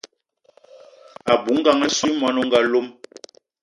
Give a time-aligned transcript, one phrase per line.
[1.31, 2.87] A bou ngang assou y mwani o nga lom.